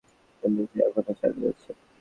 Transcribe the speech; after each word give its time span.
কিন্তু 0.43 0.61
সে 0.71 0.77
এখনও 0.87 1.13
চালিয়ে 1.19 1.47
যাচ্ছে। 1.47 1.71